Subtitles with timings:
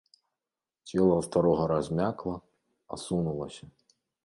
[0.93, 2.35] Цела старога размякла,
[2.99, 3.73] асунулася.